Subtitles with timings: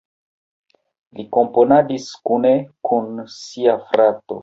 [1.19, 2.57] Li komponadis kune
[2.91, 4.37] kun sia frato.